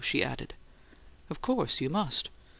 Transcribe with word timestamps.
she 0.03 0.23
added. 0.23 0.55
"Of 1.29 1.43
course 1.43 1.79
you 1.79 1.87
must." 1.87 2.29